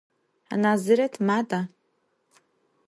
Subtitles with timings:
[0.61, 1.67] Naziret mada?